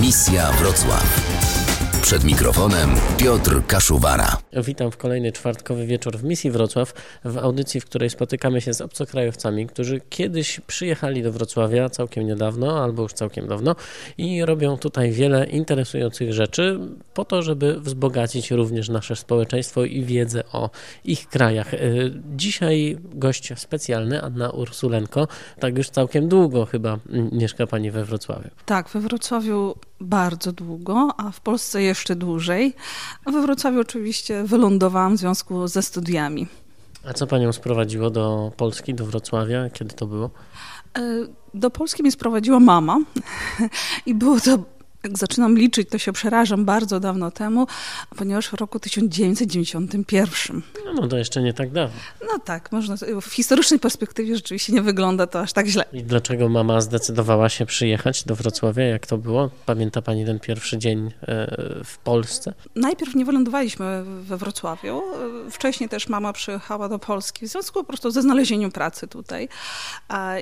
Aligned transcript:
Misja 0.00 0.52
Wrocław. 0.52 1.65
Przed 2.02 2.24
mikrofonem 2.24 2.90
Piotr 3.18 3.66
Kaszuwara. 3.66 4.36
Witam 4.52 4.90
w 4.90 4.96
kolejny 4.96 5.32
czwartkowy 5.32 5.86
wieczór 5.86 6.18
w 6.18 6.24
Misji 6.24 6.50
Wrocław, 6.50 6.92
w 7.24 7.38
audycji, 7.38 7.80
w 7.80 7.84
której 7.84 8.10
spotykamy 8.10 8.60
się 8.60 8.74
z 8.74 8.80
obcokrajowcami, 8.80 9.66
którzy 9.66 10.00
kiedyś 10.10 10.60
przyjechali 10.60 11.22
do 11.22 11.32
Wrocławia 11.32 11.88
całkiem 11.88 12.26
niedawno, 12.26 12.82
albo 12.82 13.02
już 13.02 13.12
całkiem 13.12 13.48
dawno 13.48 13.76
i 14.18 14.44
robią 14.44 14.78
tutaj 14.78 15.12
wiele 15.12 15.46
interesujących 15.46 16.32
rzeczy 16.32 16.78
po 17.14 17.24
to, 17.24 17.42
żeby 17.42 17.80
wzbogacić 17.80 18.50
również 18.50 18.88
nasze 18.88 19.16
społeczeństwo 19.16 19.84
i 19.84 20.04
wiedzę 20.04 20.44
o 20.52 20.70
ich 21.04 21.28
krajach. 21.28 21.74
E, 21.74 21.78
dzisiaj 22.36 22.98
gość 23.04 23.52
specjalny, 23.56 24.22
Anna 24.22 24.50
Ursulenko. 24.50 25.28
Tak 25.60 25.78
już 25.78 25.90
całkiem 25.90 26.28
długo 26.28 26.66
chyba 26.66 26.98
mieszka 27.32 27.66
Pani 27.66 27.90
we 27.90 28.04
Wrocławiu. 28.04 28.50
Tak, 28.66 28.88
we 28.88 29.00
Wrocławiu 29.00 29.74
bardzo 30.00 30.52
długo, 30.52 31.08
a 31.16 31.30
w 31.30 31.40
Polsce 31.40 31.82
jeszcze 31.86 32.16
dłużej. 32.16 32.74
We 33.26 33.42
Wrocławiu 33.42 33.80
oczywiście 33.80 34.42
wylądowałam 34.42 35.16
w 35.16 35.18
związku 35.20 35.68
ze 35.68 35.82
studiami. 35.82 36.46
A 37.08 37.12
co 37.12 37.26
panią 37.26 37.52
sprowadziło 37.52 38.10
do 38.10 38.52
Polski, 38.56 38.94
do 38.94 39.06
Wrocławia? 39.06 39.70
Kiedy 39.70 39.94
to 39.94 40.06
było? 40.06 40.30
E, 40.98 41.26
do 41.54 41.70
Polski 41.70 42.02
mnie 42.02 42.12
sprowadziła 42.12 42.60
mama 42.60 42.98
i 44.06 44.14
było 44.14 44.40
to 44.40 44.58
jak 45.06 45.18
zaczynam 45.18 45.58
liczyć, 45.58 45.88
to 45.88 45.98
się 45.98 46.12
przerażam 46.12 46.64
bardzo 46.64 47.00
dawno 47.00 47.30
temu, 47.30 47.66
ponieważ 48.16 48.48
w 48.48 48.54
roku 48.54 48.80
1991. 48.80 50.62
No, 50.84 50.92
no 50.92 51.08
to 51.08 51.18
jeszcze 51.18 51.42
nie 51.42 51.54
tak 51.54 51.70
dawno. 51.72 51.96
No 52.32 52.38
tak, 52.38 52.72
można, 52.72 52.96
w 53.20 53.34
historycznej 53.34 53.80
perspektywie 53.80 54.36
rzeczywiście 54.36 54.72
nie 54.72 54.82
wygląda 54.82 55.26
to 55.26 55.40
aż 55.40 55.52
tak 55.52 55.66
źle. 55.66 55.84
I 55.92 56.02
dlaczego 56.02 56.48
mama 56.48 56.80
zdecydowała 56.80 57.48
się 57.48 57.66
przyjechać 57.66 58.24
do 58.24 58.36
Wrocławia? 58.36 58.84
Jak 58.84 59.06
to 59.06 59.18
było? 59.18 59.50
Pamięta 59.66 60.02
pani 60.02 60.26
ten 60.26 60.40
pierwszy 60.40 60.78
dzień 60.78 61.12
e, 61.22 61.46
w 61.84 61.98
Polsce? 61.98 62.54
Najpierw 62.74 63.14
nie 63.14 63.24
wylądowaliśmy 63.24 64.04
we 64.04 64.36
Wrocławiu. 64.36 65.02
Wcześniej 65.50 65.88
też 65.88 66.08
mama 66.08 66.32
przyjechała 66.32 66.88
do 66.88 66.98
Polski 66.98 67.46
w 67.46 67.48
związku 67.48 67.80
po 67.80 67.84
prostu 67.84 68.10
ze 68.10 68.22
znalezieniem 68.22 68.72
pracy 68.72 69.08
tutaj. 69.08 69.48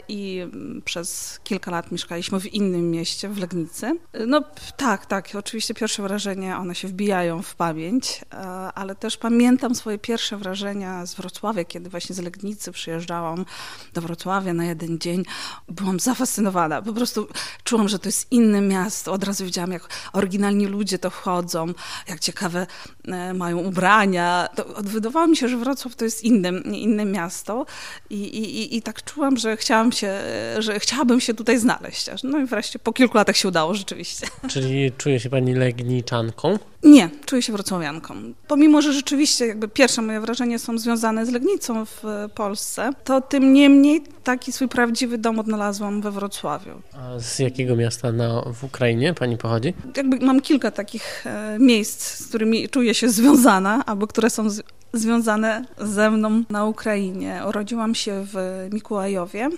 I 0.08 0.46
przez 0.84 1.40
kilka 1.44 1.70
lat 1.70 1.92
mieszkaliśmy 1.92 2.40
w 2.40 2.54
innym 2.54 2.90
mieście, 2.90 3.28
w 3.28 3.38
Legnicy. 3.38 3.98
No 4.26 4.42
tak, 4.76 5.06
tak. 5.06 5.28
Oczywiście 5.34 5.74
pierwsze 5.74 6.02
wrażenia, 6.02 6.58
one 6.58 6.74
się 6.74 6.88
wbijają 6.88 7.42
w 7.42 7.54
pamięć, 7.54 8.20
e, 8.32 8.36
ale 8.74 8.94
też 8.94 9.16
pamiętam 9.16 9.74
swoje 9.74 9.98
pierwsze 9.98 10.36
wrażenia 10.36 11.06
z 11.06 11.14
Wrocławia, 11.14 11.64
kiedy 11.64 11.90
właśnie 11.90 12.14
z 12.14 12.18
Legnicy 12.18 12.72
przyjeżdżałam 12.72 13.44
do 13.92 14.00
Wrocławia 14.00 14.54
na 14.54 14.64
jeden 14.64 14.98
dzień. 14.98 15.24
Byłam 15.68 16.00
zafascynowana. 16.00 16.82
Po 16.82 16.92
prostu 16.92 17.28
czułam, 17.64 17.88
że 17.88 17.98
to 17.98 18.08
jest 18.08 18.32
inne 18.32 18.60
miasto. 18.60 19.12
Od 19.12 19.24
razu 19.24 19.44
widziałam, 19.44 19.72
jak 19.72 19.88
oryginalni 20.12 20.66
ludzie 20.66 20.98
to 20.98 21.10
wchodzą, 21.10 21.66
jak 22.08 22.20
ciekawe 22.20 22.66
e, 23.08 23.34
mają 23.34 23.58
ubrania. 23.58 24.48
To 24.56 24.64
wydawało 24.82 25.26
mi 25.26 25.36
się, 25.36 25.48
że 25.48 25.56
Wrocław 25.56 25.96
to 25.96 26.04
jest 26.04 26.24
inne, 26.24 26.48
inne 26.64 27.04
miasto 27.04 27.66
I, 28.10 28.16
i, 28.16 28.76
i 28.76 28.82
tak 28.82 29.04
czułam, 29.04 29.36
że 29.36 29.56
chciałam 29.56 29.92
się, 29.92 30.18
że 30.58 30.80
chciałabym 30.80 31.20
się 31.20 31.34
tutaj 31.34 31.58
znaleźć. 31.58 32.06
No 32.22 32.38
i 32.38 32.46
wreszcie 32.46 32.78
po 32.78 32.92
kilku 32.92 33.16
latach 33.16 33.36
się 33.36 33.48
udało 33.48 33.74
rzeczywiście. 33.74 34.26
Czyli 34.48 34.92
czuje 34.98 35.20
się 35.20 35.30
pani 35.30 35.54
legniczanką? 35.54 36.58
Nie, 36.82 37.10
czuję 37.26 37.42
się 37.42 37.52
wrocławianką. 37.52 38.14
Pomimo, 38.48 38.82
że 38.82 38.92
rzeczywiście 38.92 39.46
jakby 39.46 39.68
pierwsze 39.68 40.02
moje 40.02 40.20
wrażenia 40.20 40.58
są 40.58 40.78
związane 40.78 41.26
z 41.26 41.30
Legnicą 41.30 41.84
w 41.84 42.02
Polsce, 42.34 42.90
to 43.04 43.20
tym 43.20 43.52
niemniej 43.52 44.02
taki 44.24 44.52
swój 44.52 44.68
prawdziwy 44.68 45.18
dom 45.18 45.38
odnalazłam 45.38 46.00
we 46.00 46.10
Wrocławiu. 46.10 46.70
A 46.92 47.18
z 47.18 47.38
jakiego 47.38 47.76
miasta 47.76 48.12
na, 48.12 48.42
w 48.54 48.64
Ukrainie 48.64 49.14
pani 49.14 49.36
pochodzi? 49.36 49.74
Jakby 49.96 50.26
mam 50.26 50.40
kilka 50.40 50.70
takich 50.70 51.26
e, 51.26 51.56
miejsc, 51.60 52.18
z 52.24 52.28
którymi 52.28 52.68
czuję 52.68 52.94
się 52.94 53.08
związana, 53.08 53.84
albo 53.86 54.06
które 54.06 54.30
są 54.30 54.48
związane 54.94 55.64
ze 55.78 56.10
mną 56.10 56.44
na 56.50 56.64
Ukrainie. 56.64 57.42
Urodziłam 57.48 57.94
się 57.94 58.26
w 58.32 58.68
Mikołajowie. 58.72 59.50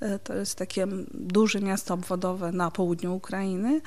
E, 0.00 0.18
to 0.18 0.34
jest 0.34 0.58
takie 0.58 0.86
duże 1.14 1.60
miasto 1.60 1.94
obwodowe 1.94 2.52
na 2.52 2.70
południu 2.70 3.14
Ukrainy. 3.14 3.80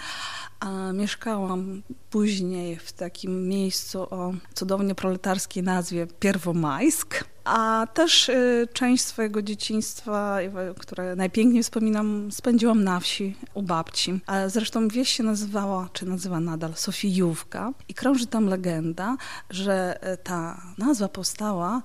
A 0.59 0.91
mieszkałam 0.91 1.81
później 2.09 2.75
w 2.75 2.93
takim 2.93 3.47
miejscu 3.47 4.01
o 4.01 4.33
cudownie 4.53 4.95
proletarskiej 4.95 5.63
nazwie 5.63 6.07
Pierwomajsk. 6.19 7.23
A 7.47 7.87
też 7.93 8.29
y, 8.29 8.67
część 8.73 9.03
swojego 9.03 9.41
dzieciństwa, 9.41 10.37
które 10.79 11.15
najpiękniej 11.15 11.63
wspominam, 11.63 12.31
spędziłam 12.31 12.83
na 12.83 12.99
wsi 12.99 13.35
u 13.53 13.61
babci. 13.61 14.19
Zresztą 14.47 14.87
wieś 14.87 15.09
się 15.09 15.23
nazywała, 15.23 15.89
czy 15.93 16.05
nazywa 16.05 16.39
nadal 16.39 16.73
Sofijówka 16.75 17.73
i 17.89 17.93
krąży 17.93 18.27
tam 18.27 18.45
legenda, 18.45 19.17
że 19.49 19.99
y, 20.13 20.17
ta 20.17 20.61
nazwa 20.77 21.07
powstała 21.07 21.81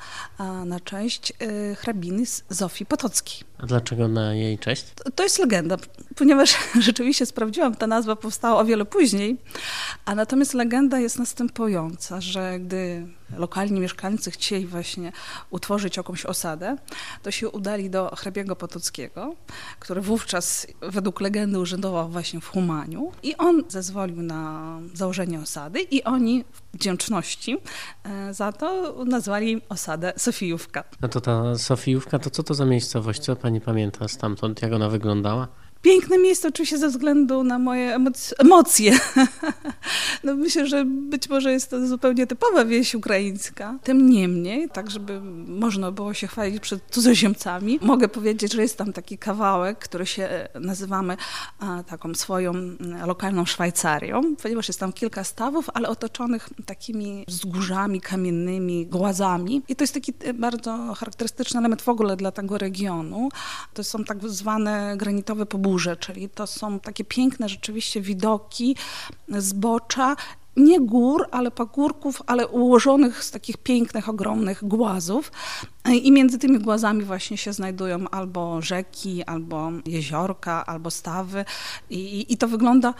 na 0.66 0.80
cześć 0.80 1.32
y, 1.42 1.76
hrabiny 1.76 2.22
Zofii 2.48 2.86
Potockiej. 2.86 3.51
A 3.62 3.66
dlaczego 3.66 4.08
na 4.08 4.34
jej 4.34 4.58
cześć? 4.58 4.84
To, 5.14 5.22
jest 5.22 5.38
legenda, 5.38 5.76
ponieważ 6.16 6.56
rzeczywiście 6.80 7.26
sprawdziłam, 7.26 7.74
ta 7.74 7.86
nazwa 7.86 8.16
powstała 8.16 8.60
o 8.60 8.64
wiele 8.64 8.84
później, 8.84 9.36
a 10.04 10.14
natomiast 10.14 10.54
legenda 10.54 10.98
jest 10.98 11.18
następująca, 11.18 12.20
że 12.20 12.60
gdy 12.60 13.06
lokalni 13.36 13.80
mieszkańcy 13.80 14.30
chcieli 14.30 14.66
właśnie 14.66 15.12
utworzyć 15.50 15.96
jakąś 15.96 16.26
osadę, 16.26 16.76
to 17.22 17.30
się 17.30 17.48
udali 17.48 17.90
do 17.90 18.16
hrabiego 18.16 18.56
Potockiego, 18.56 19.34
który 19.78 20.00
wówczas 20.00 20.66
według 20.80 21.20
legendy 21.20 21.58
urzędował 21.58 22.08
właśnie 22.08 22.40
w 22.40 22.48
Humaniu 22.48 23.12
i 23.22 23.36
on 23.36 23.62
zezwolił 23.68 24.22
na 24.22 24.78
założenie 24.94 25.40
osady 25.40 25.80
i 25.80 26.04
oni 26.04 26.44
w 26.52 26.61
wdzięczności 26.74 27.58
e, 28.04 28.34
za 28.34 28.52
to 28.52 28.94
nazwali 29.04 29.62
osadę 29.68 30.12
Sofijówka. 30.16 30.84
No 31.00 31.08
to 31.08 31.20
ta 31.20 31.58
Sofijówka, 31.58 32.18
to 32.18 32.30
co 32.30 32.42
to 32.42 32.54
za 32.54 32.64
miejscowość? 32.64 33.20
Co 33.20 33.36
pani 33.36 33.60
pamięta 33.60 34.08
stamtąd? 34.08 34.62
Jak 34.62 34.72
ona 34.72 34.88
wyglądała? 34.88 35.48
Piękne 35.82 36.18
miejsce 36.18 36.48
oczywiście 36.48 36.78
ze 36.78 36.88
względu 36.88 37.44
na 37.44 37.58
moje 37.58 37.98
emocje. 38.38 38.92
No 40.24 40.34
myślę, 40.34 40.66
że 40.66 40.84
być 40.84 41.28
może 41.28 41.52
jest 41.52 41.70
to 41.70 41.86
zupełnie 41.86 42.26
typowa 42.26 42.64
wieś 42.64 42.94
ukraińska. 42.94 43.78
Tym 43.82 44.10
niemniej, 44.10 44.68
tak 44.68 44.90
żeby 44.90 45.20
można 45.46 45.92
było 45.92 46.14
się 46.14 46.26
chwalić 46.26 46.60
przed 46.60 46.82
cudzoziemcami, 46.90 47.78
mogę 47.82 48.08
powiedzieć, 48.08 48.52
że 48.52 48.62
jest 48.62 48.78
tam 48.78 48.92
taki 48.92 49.18
kawałek, 49.18 49.78
który 49.78 50.06
się 50.06 50.22
e, 50.24 50.48
nazywamy 50.60 51.16
taką 51.86 52.14
swoją 52.14 52.52
lokalną 53.06 53.44
Szwajcarią, 53.44 54.36
ponieważ 54.42 54.68
jest 54.68 54.80
tam 54.80 54.92
kilka 54.92 55.24
stawów, 55.24 55.70
ale 55.74 55.88
otoczonych 55.88 56.48
takimi 56.66 57.24
wzgórzami 57.28 58.00
kamiennymi, 58.00 58.86
głazami. 58.86 59.62
I 59.68 59.76
to 59.76 59.84
jest 59.84 59.94
taki 59.94 60.12
e, 60.24 60.34
bardzo 60.34 60.94
charakterystyczny 60.94 61.60
element 61.60 61.82
w 61.82 61.88
ogóle 61.88 62.16
dla 62.16 62.32
tego 62.32 62.58
regionu. 62.58 63.28
To 63.74 63.84
są 63.84 64.04
tak 64.04 64.28
zwane 64.28 64.94
granitowe 64.96 65.46
pobudki 65.46 65.71
górze, 65.72 65.96
czyli 65.96 66.28
to 66.28 66.46
są 66.46 66.80
takie 66.80 67.04
piękne 67.04 67.48
rzeczywiście 67.48 68.00
widoki, 68.00 68.76
zbocza, 69.28 70.16
nie 70.56 70.80
gór, 70.80 71.26
ale 71.30 71.50
pagórków, 71.50 72.22
ale 72.26 72.48
ułożonych 72.48 73.24
z 73.24 73.30
takich 73.30 73.56
pięknych, 73.56 74.08
ogromnych 74.08 74.64
głazów. 74.64 75.32
I 76.02 76.12
między 76.12 76.38
tymi 76.38 76.58
głazami 76.58 77.04
właśnie 77.04 77.36
się 77.36 77.52
znajdują 77.52 78.08
albo 78.10 78.62
rzeki, 78.62 79.24
albo 79.24 79.70
jeziorka, 79.86 80.66
albo 80.66 80.90
stawy. 80.90 81.44
I, 81.90 82.26
i 82.32 82.36
to 82.36 82.48
wygląda 82.48 82.94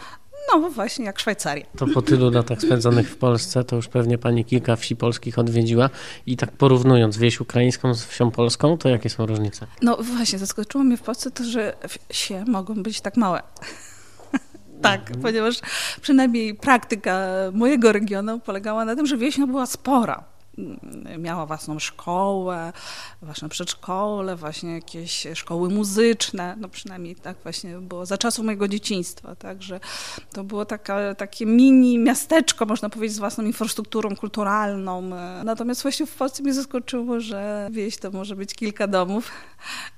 no 0.59 0.69
właśnie, 0.69 1.05
jak 1.05 1.19
Szwajcaria. 1.19 1.65
To 1.77 1.87
po 1.87 2.01
tylu 2.01 2.29
latach 2.29 2.61
spędzonych 2.61 3.09
w 3.09 3.17
Polsce, 3.17 3.63
to 3.63 3.75
już 3.75 3.87
pewnie 3.87 4.17
pani 4.17 4.45
kilka 4.45 4.75
wsi 4.75 4.95
polskich 4.95 5.39
odwiedziła 5.39 5.89
i 6.25 6.37
tak 6.37 6.51
porównując 6.51 7.17
wieś 7.17 7.41
ukraińską 7.41 7.93
z 7.93 8.05
wsią 8.05 8.31
polską, 8.31 8.77
to 8.77 8.89
jakie 8.89 9.09
są 9.09 9.25
różnice? 9.25 9.67
No 9.81 9.97
właśnie, 9.97 10.39
zaskoczyło 10.39 10.83
mnie 10.83 10.97
w 10.97 11.01
Polsce 11.01 11.31
to, 11.31 11.43
że 11.43 11.75
wsie 12.09 12.45
mogą 12.47 12.83
być 12.83 13.01
tak 13.01 13.17
małe. 13.17 13.41
tak, 14.81 15.01
mhm. 15.01 15.21
ponieważ 15.21 15.59
przynajmniej 16.01 16.55
praktyka 16.55 17.27
mojego 17.53 17.91
regionu 17.91 18.39
polegała 18.39 18.85
na 18.85 18.95
tym, 18.95 19.05
że 19.05 19.17
wieś 19.17 19.37
była 19.37 19.65
spora 19.65 20.32
miała 21.19 21.45
własną 21.45 21.79
szkołę, 21.79 22.73
własne 23.21 23.49
przedszkole, 23.49 24.35
właśnie 24.35 24.73
jakieś 24.73 25.27
szkoły 25.33 25.69
muzyczne, 25.69 26.55
no 26.59 26.69
przynajmniej 26.69 27.15
tak 27.15 27.37
właśnie 27.43 27.77
było 27.77 28.05
za 28.05 28.17
czasów 28.17 28.45
mojego 28.45 28.67
dzieciństwa, 28.67 29.35
także 29.35 29.79
to 30.33 30.43
było 30.43 30.65
taka, 30.65 31.15
takie 31.15 31.45
mini 31.45 31.99
miasteczko, 31.99 32.65
można 32.65 32.89
powiedzieć, 32.89 33.15
z 33.15 33.19
własną 33.19 33.43
infrastrukturą 33.43 34.15
kulturalną. 34.15 35.09
Natomiast 35.43 35.81
właśnie 35.81 36.05
w 36.05 36.15
Polsce 36.15 36.43
mnie 36.43 36.53
zaskoczyło, 36.53 37.19
że 37.19 37.69
wieś 37.71 37.97
to 37.97 38.11
może 38.11 38.35
być 38.35 38.55
kilka 38.55 38.87
domów 38.87 39.31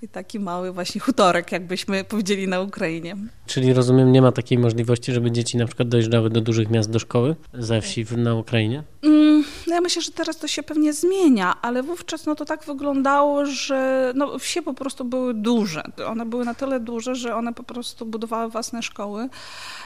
i 0.02 0.07
taki 0.07 0.40
mały 0.40 0.72
właśnie 0.72 1.02
hutorek, 1.02 1.52
jakbyśmy 1.52 2.04
powiedzieli 2.04 2.48
na 2.48 2.62
Ukrainie. 2.62 3.16
Czyli 3.46 3.74
rozumiem, 3.74 4.12
nie 4.12 4.22
ma 4.22 4.31
takiej 4.31 4.57
możliwości, 4.57 5.13
żeby 5.13 5.31
dzieci 5.31 5.57
na 5.57 5.66
przykład 5.66 5.90
dojeżdżały 5.90 6.30
do 6.30 6.42
dużych 6.42 6.69
miast 6.69 6.90
do 6.90 7.00
szkoły 7.00 7.36
ze 7.54 7.81
wsi 7.81 8.06
na 8.18 8.36
Ukrainie? 8.36 8.84
Mm 9.04 9.25
No 9.67 9.75
ja 9.75 9.81
myślę, 9.81 10.01
że 10.01 10.12
teraz 10.12 10.38
to 10.38 10.47
się 10.47 10.63
pewnie 10.63 10.94
zmienia, 10.94 11.62
ale 11.62 11.83
wówczas 11.83 12.25
no 12.25 12.35
to 12.35 12.45
tak 12.45 12.63
wyglądało, 12.63 13.45
że 13.45 14.12
no, 14.15 14.39
wsie 14.39 14.62
po 14.62 14.73
prostu 14.73 15.06
były 15.06 15.33
duże. 15.33 15.83
One 16.07 16.25
były 16.25 16.45
na 16.45 16.53
tyle 16.53 16.79
duże, 16.79 17.15
że 17.15 17.35
one 17.35 17.53
po 17.53 17.63
prostu 17.63 18.06
budowały 18.06 18.50
własne 18.50 18.83
szkoły 18.83 19.29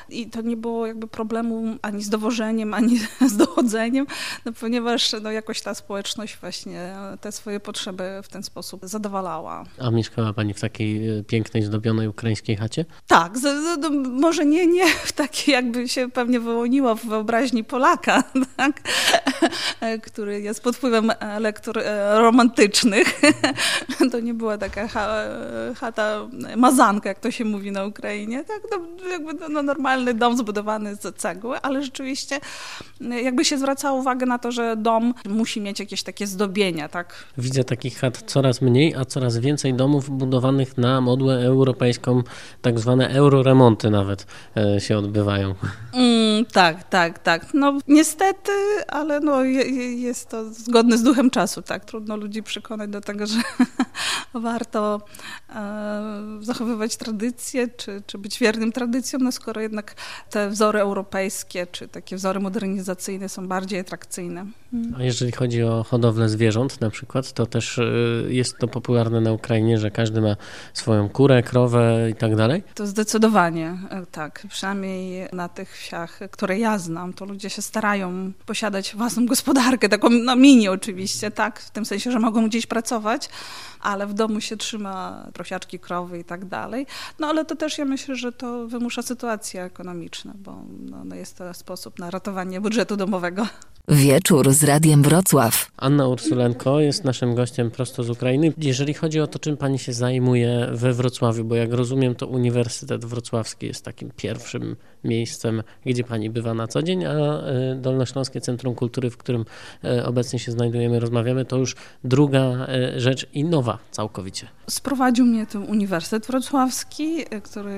i 0.09 0.29
to 0.29 0.41
nie 0.41 0.57
było 0.57 0.87
jakby 0.87 1.07
problemu 1.07 1.77
ani 1.81 2.03
z 2.03 2.09
dowożeniem, 2.09 2.73
ani 2.73 2.99
z 3.33 3.37
dochodzeniem, 3.37 4.07
no, 4.45 4.51
ponieważ 4.59 5.15
no, 5.21 5.31
jakoś 5.31 5.61
ta 5.61 5.73
społeczność 5.73 6.37
właśnie 6.37 6.95
te 7.21 7.31
swoje 7.31 7.59
potrzeby 7.59 8.19
w 8.23 8.27
ten 8.27 8.43
sposób 8.43 8.81
zadowalała. 8.83 9.63
A 9.79 9.91
mieszkała 9.91 10.33
pani 10.33 10.53
w 10.53 10.61
takiej 10.61 11.19
e, 11.19 11.23
pięknej, 11.23 11.63
zdobionej 11.63 12.07
ukraińskiej 12.07 12.55
chacie? 12.55 12.85
Tak, 13.07 13.37
z, 13.37 13.41
z, 13.41 13.77
no, 13.77 13.89
może 14.09 14.45
nie, 14.45 14.67
nie 14.67 14.87
w 14.87 15.11
takiej 15.11 15.53
jakby 15.53 15.89
się 15.89 16.11
pewnie 16.11 16.39
wyłoniło 16.39 16.95
w 16.95 17.05
wyobraźni 17.05 17.63
Polaka, 17.63 18.23
tak? 18.57 18.81
Który 20.03 20.41
jest 20.41 20.63
pod 20.63 20.75
wpływem 20.75 21.11
lektur 21.39 21.79
e, 21.79 22.19
romantycznych. 22.19 23.07
To 24.11 24.19
nie 24.19 24.33
była 24.33 24.57
taka 24.57 24.87
chata 25.75 26.27
mazanka, 26.57 27.09
jak 27.09 27.19
to 27.19 27.31
się 27.31 27.45
mówi 27.45 27.71
na 27.71 27.85
Ukrainie, 27.85 28.43
tak? 28.43 28.61
No, 28.71 29.09
jakby 29.11 29.33
no, 29.49 29.63
normalny 29.63 30.13
dom 30.13 30.37
zbudowany 30.37 30.95
z 30.95 31.15
cegły, 31.15 31.61
ale 31.61 31.83
rzeczywiście 31.83 32.39
jakby 33.23 33.45
się 33.45 33.57
zwracało 33.57 33.99
uwagę 33.99 34.25
na 34.25 34.39
to, 34.39 34.51
że 34.51 34.75
dom 34.77 35.13
musi 35.29 35.61
mieć 35.61 35.79
jakieś 35.79 36.03
takie 36.03 36.27
zdobienia, 36.27 36.89
tak? 36.89 37.25
Widzę 37.37 37.63
takich 37.63 37.99
chat 37.99 38.23
coraz 38.25 38.61
mniej, 38.61 38.95
a 38.95 39.05
coraz 39.05 39.37
więcej 39.37 39.73
domów 39.73 40.09
budowanych 40.09 40.77
na 40.77 41.01
modłę 41.01 41.33
europejską, 41.45 42.23
tak 42.61 42.79
zwane 42.79 43.09
euroremonty 43.09 43.89
nawet 43.89 44.25
e, 44.57 44.79
się 44.79 44.97
odbywają. 44.97 45.55
Mm, 45.93 46.45
tak, 46.45 46.89
tak, 46.89 47.19
tak. 47.19 47.45
No 47.53 47.77
niestety, 47.87 48.51
ale 48.87 49.19
no, 49.19 49.43
jest 49.67 50.29
to 50.29 50.53
zgodne 50.53 50.97
z 50.97 51.03
duchem 51.03 51.29
czasu, 51.29 51.61
tak? 51.61 51.85
Trudno 51.85 52.17
ludzi 52.17 52.43
przekonać 52.43 52.89
do 52.89 53.01
tego, 53.01 53.27
że 53.27 53.41
warto 54.33 55.01
e, 55.49 56.39
zachowywać 56.41 56.97
tradycje, 56.97 57.67
czy, 57.67 58.01
czy 58.07 58.17
być 58.17 58.39
wiernym 58.39 58.71
tradycjom, 58.71 59.23
no 59.23 59.31
skoro 59.31 59.61
jednak 59.61 59.95
te 60.29 60.49
wzory 60.49 60.79
europejskie, 60.79 61.67
czy 61.67 61.87
takie 61.87 62.15
wzory 62.15 62.39
modernizacyjne 62.39 63.29
są 63.29 63.47
bardziej 63.47 63.79
atrakcyjne. 63.79 64.45
A 64.97 65.03
jeżeli 65.03 65.31
chodzi 65.31 65.63
o 65.63 65.83
hodowlę 65.83 66.29
zwierząt 66.29 66.81
na 66.81 66.89
przykład, 66.89 67.33
to 67.33 67.45
też 67.45 67.79
e, 67.79 67.83
jest 68.27 68.57
to 68.57 68.67
popularne 68.67 69.21
na 69.21 69.31
Ukrainie, 69.31 69.77
że 69.77 69.91
każdy 69.91 70.21
ma 70.21 70.35
swoją 70.73 71.09
kurę, 71.09 71.43
krowę 71.43 72.09
i 72.11 72.15
tak 72.15 72.35
dalej? 72.35 72.63
To 72.75 72.87
zdecydowanie 72.87 73.77
e, 73.89 74.05
tak. 74.11 74.43
Przynajmniej 74.49 75.27
na 75.33 75.49
tych 75.49 75.77
wsiach, 75.77 76.19
które 76.31 76.59
ja 76.59 76.77
znam, 76.77 77.13
to 77.13 77.25
ludzie 77.25 77.49
się 77.49 77.61
starają 77.61 78.31
posiadać 78.45 78.95
własną 78.95 79.25
gospodarkę, 79.25 79.48
taką 79.89 80.09
no 80.09 80.35
mini 80.35 80.67
oczywiście, 80.67 81.31
tak, 81.31 81.59
w 81.59 81.71
tym 81.71 81.85
sensie, 81.85 82.11
że 82.11 82.19
mogą 82.19 82.47
gdzieś 82.47 82.65
pracować, 82.65 83.29
ale 83.79 84.07
w 84.07 84.13
domu 84.13 84.41
się 84.41 84.57
trzyma 84.57 85.27
prosiaczki, 85.33 85.79
krowy 85.79 86.19
i 86.19 86.23
tak 86.23 86.45
dalej. 86.45 86.85
No 87.19 87.27
ale 87.27 87.45
to 87.45 87.55
też 87.55 87.77
ja 87.77 87.85
myślę, 87.85 88.15
że 88.15 88.31
to 88.31 88.67
wymusza 88.67 89.01
sytuacja 89.01 89.65
ekonomiczna, 89.65 90.33
bo 90.35 90.63
no, 90.79 91.05
no 91.05 91.15
jest 91.15 91.37
to 91.37 91.53
sposób 91.53 91.99
na 91.99 92.11
ratowanie 92.11 92.61
budżetu 92.61 92.97
domowego. 92.97 93.47
Wieczór 93.87 94.53
z 94.53 94.63
Radiem 94.63 95.03
Wrocław. 95.03 95.71
Anna 95.77 96.07
Ursulenko 96.07 96.79
jest 96.79 97.03
naszym 97.03 97.35
gościem 97.35 97.71
prosto 97.71 98.03
z 98.03 98.09
Ukrainy. 98.09 98.53
Jeżeli 98.57 98.93
chodzi 98.93 99.19
o 99.19 99.27
to, 99.27 99.39
czym 99.39 99.57
pani 99.57 99.79
się 99.79 99.93
zajmuje 99.93 100.67
we 100.71 100.93
Wrocławiu, 100.93 101.45
bo 101.45 101.55
jak 101.55 101.73
rozumiem, 101.73 102.15
to 102.15 102.27
Uniwersytet 102.27 103.05
Wrocławski 103.05 103.67
jest 103.67 103.85
takim 103.85 104.11
pierwszym 104.15 104.75
miejscem, 105.03 105.63
gdzie 105.85 106.03
pani 106.03 106.29
bywa 106.29 106.53
na 106.53 106.67
co 106.67 106.83
dzień, 106.83 107.05
a 107.05 107.09
e, 107.09 107.75
Dolnośląskie 107.75 108.41
Centrum 108.41 108.75
Kultury, 108.75 109.09
w 109.09 109.17
którym 109.17 109.45
e, 109.83 110.05
obecnie 110.05 110.39
się 110.39 110.51
znajdujemy, 110.51 110.99
rozmawiamy, 110.99 111.45
to 111.45 111.57
już 111.57 111.75
druga 112.03 112.39
e, 112.39 112.99
rzecz 112.99 113.27
i 113.33 113.43
nowa 113.43 113.77
całkowicie. 113.91 114.47
Sprowadził 114.69 115.25
mnie 115.25 115.45
ten 115.45 115.63
Uniwersytet 115.63 116.27
Wrocławski, 116.27 117.25
który 117.43 117.71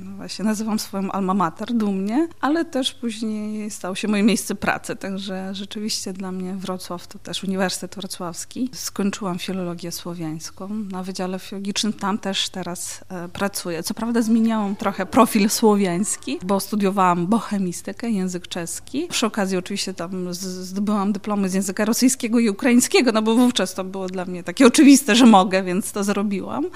no 0.00 0.16
właśnie 0.16 0.44
nazywam 0.44 0.78
swoim 0.78 1.10
alma 1.10 1.34
mater 1.34 1.72
dumnie, 1.72 2.28
ale 2.40 2.64
też 2.64 2.94
później 2.94 3.70
stał 3.70 3.96
się 3.96 4.08
moje 4.08 4.22
miejsce 4.22 4.54
pracy, 4.54 4.96
także 4.96 5.54
rzeczywiście 5.54 6.12
dla 6.12 6.32
mnie 6.32 6.54
Wrocław 6.54 7.06
to 7.06 7.18
też 7.18 7.44
Uniwersytet 7.44 7.94
Wrocławski. 7.94 8.70
Skończyłam 8.72 9.38
filologię 9.38 9.92
słowiańską 9.92 10.68
na 10.68 11.02
Wydziale 11.02 11.38
Filologicznym, 11.38 11.92
tam 11.92 12.18
też 12.18 12.48
teraz 12.48 13.04
pracuję. 13.32 13.82
Co 13.82 13.94
prawda 13.94 14.22
zmieniałam 14.22 14.76
trochę 14.76 15.06
profil 15.06 15.50
słowiański, 15.50 16.38
bo 16.50 16.60
studiowałam 16.60 17.26
bohemistykę, 17.26 18.10
język 18.10 18.48
czeski. 18.48 19.06
Przy 19.10 19.26
okazji 19.26 19.56
oczywiście 19.56 19.94
tam 19.94 20.34
zdobyłam 20.34 21.12
dyplomy 21.12 21.48
z 21.48 21.54
języka 21.54 21.84
rosyjskiego 21.84 22.38
i 22.38 22.48
ukraińskiego, 22.48 23.12
no 23.12 23.22
bo 23.22 23.34
wówczas 23.34 23.74
to 23.74 23.84
było 23.84 24.06
dla 24.06 24.24
mnie 24.24 24.42
takie 24.42 24.66
oczywiste, 24.66 25.16
że 25.16 25.26
mogę, 25.26 25.62
więc 25.62 25.92
to 25.92 26.04
zrobiłam. 26.04 26.66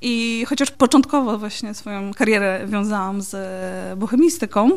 I 0.00 0.44
chociaż 0.48 0.70
początkowo 0.70 1.38
właśnie 1.38 1.74
swoją 1.74 2.14
karierę 2.14 2.66
wiązałam 2.66 3.22
z 3.22 3.36
bohemistyką, 3.98 4.70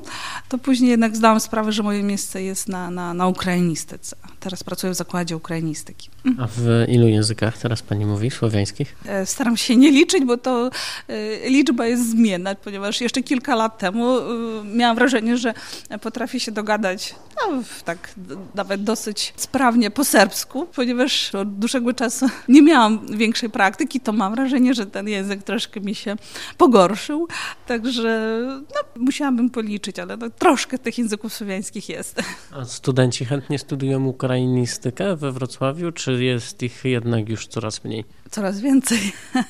to 0.50 0.58
później 0.58 0.92
jednak 0.92 1.16
zdałam 1.16 1.40
sprawę, 1.40 1.72
że 1.72 1.84
moje 1.84 2.04
miejsce 2.04 2.44
jest 2.44 2.70
na, 2.70 2.92
na, 2.92 3.14
na 3.14 3.28
ukrainistyce. 3.28 4.16
Teraz 4.40 4.64
pracuję 4.64 4.94
w 4.94 4.96
zakładzie 4.96 5.38
ukrainistyki. 5.38 6.10
A 6.40 6.48
w 6.48 6.86
ilu 6.88 7.08
językach 7.08 7.58
teraz 7.58 7.82
pani 7.82 8.06
mówi? 8.06 8.32
Słowiańskich? 8.32 8.96
E, 9.06 9.26
staram 9.26 9.58
się 9.58 9.76
nie 9.76 9.92
liczyć, 9.92 10.26
bo 10.26 10.38
to 10.38 10.70
e, 11.08 11.50
liczba 11.50 11.86
jest 11.86 12.10
zmienna, 12.12 12.56
ponieważ 12.56 13.02
jeszcze 13.02 13.24
kilka 13.24 13.56
lat 13.56 13.78
temu 13.78 14.18
e, 14.18 14.24
miałam 14.64 14.96
wrażenie, 14.96 15.38
że 15.38 15.54
potrafię 16.02 16.40
się 16.40 16.52
dogadać 16.52 17.16
no, 17.42 17.64
tak 17.86 18.16
nawet 18.56 18.84
dosyć 18.84 19.34
sprawnie 19.36 19.92
po 19.92 20.06
serbsku, 20.06 20.68
ponieważ 20.76 21.36
od 21.36 21.60
dłuższego 21.60 21.94
czasu 21.94 22.26
nie 22.48 22.62
miałam 22.62 23.18
większej 23.18 23.50
praktyki, 23.50 24.00
to 24.00 24.14
mam 24.14 24.36
wrażenie, 24.36 24.74
że 24.74 24.86
ten 24.86 25.08
język 25.08 25.44
troszkę 25.44 25.82
mi 25.82 25.96
się 25.96 26.16
pogorszył, 26.58 27.28
także 27.68 28.42
no, 28.76 29.02
musiałabym 29.04 29.50
policzyć, 29.50 30.00
ale 30.00 30.18
no, 30.18 30.30
troszkę 30.30 30.78
tych 30.78 30.98
języków 30.98 31.34
słowiańskich 31.34 31.90
jest. 31.90 32.22
A 32.58 32.66
studenci 32.66 33.26
chętnie 33.26 33.60
studiują 33.60 34.06
ukrainistykę 34.06 35.16
we 35.16 35.32
Wrocławiu, 35.32 35.92
czy 35.92 36.24
jest 36.24 36.64
ich 36.64 36.86
jednak 36.86 37.30
już 37.30 37.48
coraz 37.48 37.84
mniej? 37.84 38.06
Coraz 38.32 38.60
więcej. 38.60 39.00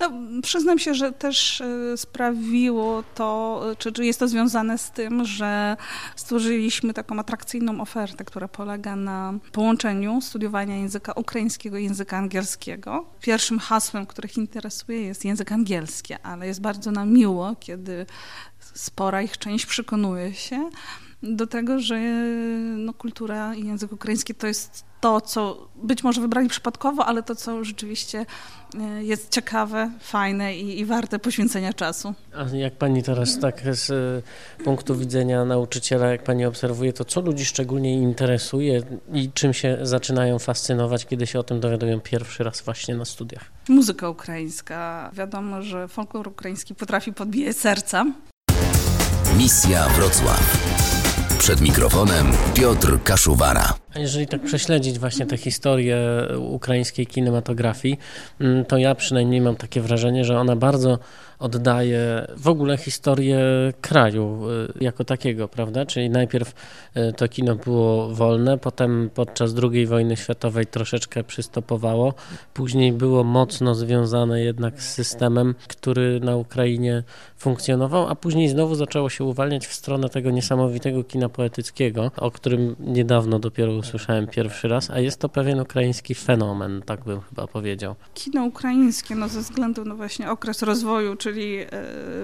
No, 0.00 0.10
przyznam 0.42 0.78
się, 0.78 0.94
że 0.94 1.12
też 1.12 1.60
y, 1.60 1.94
sprawiło 1.96 3.02
to, 3.14 3.62
czy, 3.78 3.92
czy 3.92 4.04
jest 4.04 4.18
to 4.18 4.28
związane 4.28 4.78
z 4.78 4.90
tym, 4.90 5.24
że 5.24 5.76
stworzyliśmy 6.16 6.94
taką 6.94 7.18
atrakcyjną 7.18 7.80
ofertę, 7.80 8.24
która 8.24 8.48
polega 8.48 8.96
na 8.96 9.34
połączeniu 9.52 10.20
studiowania 10.20 10.76
języka 10.76 11.12
ukraińskiego 11.12 11.78
i 11.78 11.84
języka 11.84 12.16
angielskiego. 12.16 13.06
Pierwszym 13.20 13.58
hasłem, 13.58 14.06
których 14.06 14.36
interesuje 14.36 15.02
jest 15.02 15.24
język 15.24 15.52
angielski, 15.52 16.14
ale 16.14 16.46
jest 16.46 16.60
bardzo 16.60 16.90
nam 16.90 17.12
miło, 17.12 17.56
kiedy 17.60 18.06
spora 18.74 19.22
ich 19.22 19.38
część 19.38 19.66
przekonuje 19.66 20.34
się 20.34 20.70
do 21.22 21.46
tego, 21.46 21.78
że 21.78 22.00
no, 22.76 22.92
kultura 22.92 23.54
i 23.54 23.66
język 23.66 23.92
ukraiński 23.92 24.34
to 24.34 24.46
jest 24.46 24.91
to, 25.02 25.20
co 25.20 25.68
być 25.76 26.04
może 26.04 26.20
wybrali 26.20 26.48
przypadkowo, 26.48 27.06
ale 27.06 27.22
to, 27.22 27.34
co 27.34 27.64
rzeczywiście 27.64 28.26
e, 28.80 29.04
jest 29.04 29.30
ciekawe, 29.30 29.90
fajne 30.00 30.56
i, 30.56 30.80
i 30.80 30.84
warte 30.84 31.18
poświęcenia 31.18 31.72
czasu. 31.72 32.14
A 32.36 32.56
jak 32.56 32.74
pani 32.74 33.02
teraz 33.02 33.38
tak 33.38 33.62
z 33.70 33.90
e, 33.90 34.64
punktu 34.64 34.96
widzenia 34.96 35.44
nauczyciela, 35.44 36.06
jak 36.06 36.24
pani 36.24 36.44
obserwuje, 36.44 36.92
to 36.92 37.04
co 37.04 37.20
ludzi 37.20 37.44
szczególnie 37.44 37.94
interesuje 37.94 38.82
i 39.12 39.30
czym 39.34 39.54
się 39.54 39.78
zaczynają 39.82 40.38
fascynować, 40.38 41.06
kiedy 41.06 41.26
się 41.26 41.38
o 41.38 41.42
tym 41.42 41.60
dowiadują 41.60 42.00
pierwszy 42.00 42.44
raz 42.44 42.60
właśnie 42.60 42.94
na 42.96 43.04
studiach? 43.04 43.44
Muzyka 43.68 44.08
ukraińska. 44.08 45.10
Wiadomo, 45.12 45.62
że 45.62 45.88
folklor 45.88 46.28
ukraiński 46.28 46.74
potrafi 46.74 47.12
podbijać 47.12 47.56
serca. 47.56 48.04
Misja 49.36 49.88
Wrocław. 49.88 50.62
Przed 51.38 51.60
mikrofonem 51.60 52.26
Piotr 52.54 53.02
Kaszuwara. 53.04 53.81
A 53.94 53.98
jeżeli 53.98 54.26
tak 54.26 54.42
prześledzić 54.42 54.98
właśnie 54.98 55.26
tę 55.26 55.36
historię 55.36 55.98
ukraińskiej 56.38 57.06
kinematografii, 57.06 57.98
mm, 58.40 58.64
to 58.64 58.78
ja 58.78 58.94
przynajmniej 58.94 59.40
mam 59.40 59.56
takie 59.56 59.80
wrażenie, 59.80 60.24
że 60.24 60.38
ona 60.38 60.56
bardzo 60.56 60.98
oddaje 61.42 62.26
w 62.36 62.48
ogóle 62.48 62.76
historię 62.76 63.40
kraju 63.80 64.50
y, 64.50 64.84
jako 64.84 65.04
takiego, 65.04 65.48
prawda? 65.48 65.86
Czyli 65.86 66.10
najpierw 66.10 66.54
y, 66.96 67.12
to 67.12 67.28
kino 67.28 67.54
było 67.54 68.08
wolne, 68.08 68.58
potem 68.58 69.10
podczas 69.14 69.54
II 69.62 69.86
wojny 69.86 70.16
światowej 70.16 70.66
troszeczkę 70.66 71.24
przystopowało, 71.24 72.14
później 72.54 72.92
było 72.92 73.24
mocno 73.24 73.74
związane 73.74 74.40
jednak 74.40 74.82
z 74.82 74.94
systemem, 74.94 75.54
który 75.68 76.20
na 76.20 76.36
Ukrainie 76.36 77.02
funkcjonował, 77.36 78.08
a 78.08 78.14
później 78.14 78.48
znowu 78.48 78.74
zaczęło 78.74 79.10
się 79.10 79.24
uwalniać 79.24 79.66
w 79.66 79.74
stronę 79.74 80.08
tego 80.08 80.30
niesamowitego 80.30 81.04
kina 81.04 81.28
poetyckiego, 81.28 82.10
o 82.16 82.30
którym 82.30 82.76
niedawno 82.80 83.38
dopiero 83.38 83.72
usłyszałem 83.82 84.26
pierwszy 84.26 84.68
raz, 84.68 84.90
a 84.90 85.00
jest 85.00 85.18
to 85.18 85.28
pewien 85.28 85.60
ukraiński 85.60 86.14
fenomen, 86.14 86.82
tak 86.86 87.04
bym 87.04 87.20
chyba 87.20 87.46
powiedział. 87.46 87.94
Kino 88.14 88.44
ukraińskie, 88.44 89.14
no 89.14 89.28
ze 89.28 89.40
względu 89.40 89.84
na 89.84 89.94
właśnie 89.94 90.30
okres 90.30 90.62
rozwoju, 90.62 91.16
czyli 91.16 91.56
e, 91.56 91.66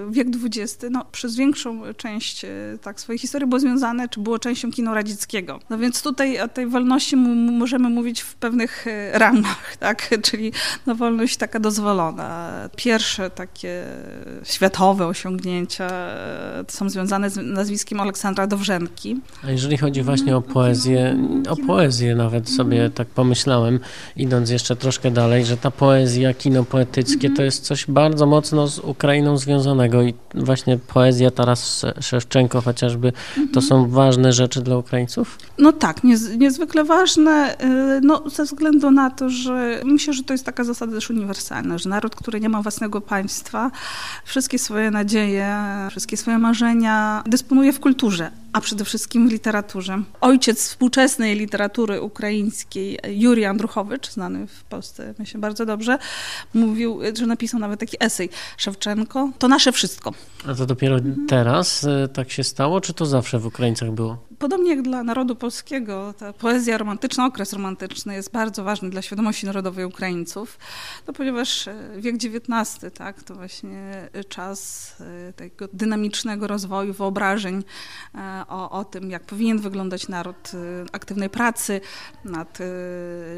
wiek 0.09 0.27
XX, 0.43 0.85
no 0.91 1.05
przez 1.11 1.35
większą 1.35 1.93
część 1.93 2.45
e, 2.45 2.49
tak 2.81 3.01
swojej 3.01 3.19
historii 3.19 3.47
było 3.47 3.59
związane, 3.59 4.09
czy 4.09 4.19
było 4.19 4.39
częścią 4.39 4.71
kina 4.71 4.93
radzieckiego. 4.93 5.59
No 5.69 5.77
więc 5.77 6.01
tutaj 6.03 6.41
o 6.41 6.47
tej 6.47 6.67
wolności 6.67 7.15
możemy 7.15 7.89
mówić 7.89 8.21
w 8.21 8.35
pewnych 8.35 8.87
e, 8.87 9.19
ramach, 9.19 9.77
tak, 9.79 10.09
czyli 10.21 10.51
no 10.87 10.95
wolność 10.95 11.37
taka 11.37 11.59
dozwolona. 11.59 12.51
Pierwsze 12.75 13.29
takie 13.29 13.83
światowe 14.43 15.07
osiągnięcia 15.07 15.89
są 16.67 16.89
związane 16.89 17.29
z 17.29 17.37
nazwiskiem 17.37 17.99
Aleksandra 17.99 18.47
Dowrzenki. 18.47 19.21
A 19.43 19.51
jeżeli 19.51 19.77
chodzi 19.77 20.03
właśnie 20.03 20.35
o 20.35 20.41
poezję, 20.41 21.17
o 21.49 21.55
poezję 21.55 22.15
nawet 22.15 22.49
sobie 22.49 22.89
tak 22.89 23.07
pomyślałem, 23.07 23.79
idąc 24.15 24.49
jeszcze 24.49 24.75
troszkę 24.75 25.11
dalej, 25.11 25.45
że 25.45 25.57
ta 25.57 25.71
poezja, 25.71 26.33
kino 26.33 26.63
poetyckie 26.63 27.29
to 27.29 27.43
jest 27.43 27.63
coś 27.63 27.85
bardzo 27.87 28.25
mocno 28.25 28.67
z 28.67 28.79
Ukrainą 28.79 29.37
związanego 29.37 30.01
i 30.01 30.13
właśnie 30.35 30.77
poezja 30.77 31.31
Taras 31.31 31.85
Szewczenko 32.01 32.61
chociażby, 32.61 33.13
to 33.53 33.61
są 33.61 33.89
ważne 33.89 34.33
rzeczy 34.33 34.61
dla 34.61 34.77
Ukraińców? 34.77 35.37
No 35.57 35.71
tak, 35.71 36.03
niez, 36.03 36.37
niezwykle 36.37 36.83
ważne, 36.83 37.55
y, 37.97 38.01
no 38.03 38.23
ze 38.29 38.43
względu 38.43 38.91
na 38.91 39.09
to, 39.09 39.29
że 39.29 39.81
myślę, 39.85 40.13
że 40.13 40.23
to 40.23 40.33
jest 40.33 40.45
taka 40.45 40.63
zasada 40.63 40.93
też 40.93 41.09
uniwersalna, 41.09 41.77
że 41.77 41.89
naród, 41.89 42.15
który 42.15 42.39
nie 42.39 42.49
ma 42.49 42.61
własnego 42.61 43.01
państwa, 43.01 43.71
wszystkie 44.25 44.59
swoje 44.59 44.91
nadzieje, 44.91 45.57
wszystkie 45.89 46.17
swoje 46.17 46.37
marzenia 46.37 47.23
dysponuje 47.25 47.73
w 47.73 47.79
kulturze, 47.79 48.31
a 48.53 48.61
przede 48.61 48.85
wszystkim 48.85 49.29
literaturze. 49.29 50.03
Ojciec 50.21 50.59
współczesnej 50.59 51.35
literatury 51.35 52.01
ukraińskiej, 52.01 52.99
Juri 53.07 53.45
Andruchowicz, 53.45 54.11
znany 54.11 54.47
w 54.47 54.63
Polsce, 54.63 55.13
myślę, 55.19 55.39
bardzo 55.39 55.65
dobrze, 55.65 55.97
mówił, 56.53 56.99
że 57.17 57.25
napisał 57.25 57.59
nawet 57.59 57.79
taki 57.79 57.97
esej 57.99 58.29
Szewczenko, 58.57 59.29
to 59.39 59.47
nasze 59.47 59.71
wszystko. 59.71 60.13
A 60.47 60.55
to 60.55 60.65
dopiero 60.65 60.97
teraz 61.27 61.83
e, 61.83 62.07
tak 62.07 62.31
się 62.31 62.43
stało, 62.43 62.81
czy 62.81 62.93
to 62.93 63.05
zawsze 63.05 63.39
w 63.39 63.45
Ukraińcach 63.45 63.91
było? 63.91 64.17
Podobnie 64.39 64.69
jak 64.69 64.81
dla 64.81 65.03
narodu 65.03 65.35
polskiego, 65.35 66.13
ta 66.17 66.33
poezja 66.33 66.77
romantyczna, 66.77 67.25
okres 67.25 67.53
romantyczny 67.53 68.13
jest 68.13 68.31
bardzo 68.31 68.63
ważny 68.63 68.89
dla 68.89 69.01
świadomości 69.01 69.45
narodowej 69.45 69.85
Ukraińców, 69.85 70.59
no 71.07 71.13
ponieważ 71.13 71.67
e, 71.67 71.75
wiek 71.97 72.15
XIX, 72.15 72.93
tak, 72.93 73.23
to 73.23 73.35
właśnie 73.35 74.09
czas 74.29 74.95
e, 75.29 75.33
tego 75.33 75.67
dynamicznego 75.73 76.47
rozwoju 76.47 76.93
wyobrażeń 76.93 77.63
o, 78.49 78.69
o 78.69 78.85
tym, 78.85 79.09
jak 79.09 79.23
powinien 79.23 79.59
wyglądać 79.59 80.07
naród 80.07 80.51
aktywnej 80.91 81.29
pracy 81.29 81.81
nad 82.25 82.57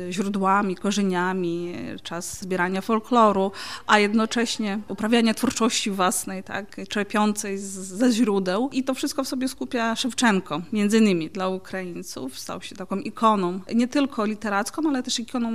źródłami, 0.10 0.76
korzeniami, 0.76 1.76
czas 2.04 2.42
zbierania 2.42 2.82
folkloru, 2.82 3.52
a 3.88 4.00
jednocześnie 4.00 4.80
uprawiania 4.88 5.34
twórczości 5.34 5.92
własnej, 5.92 6.44
tak, 6.44 6.76
czerpiącej 6.92 7.58
z, 7.58 7.64
ze 7.72 8.12
źródeł. 8.12 8.70
I 8.74 8.84
to 8.84 8.94
wszystko 8.94 9.24
w 9.24 9.28
sobie 9.28 9.48
skupia 9.48 9.96
Szewczenko, 9.96 10.62
między 10.74 10.98
innymi 10.98 11.30
dla 11.30 11.48
Ukraińców. 11.50 12.40
Stał 12.40 12.62
się 12.62 12.76
taką 12.76 12.98
ikoną, 12.98 13.60
nie 13.76 13.88
tylko 13.88 14.26
literacką, 14.26 14.82
ale 14.90 15.04
też 15.04 15.20
ikoną 15.20 15.50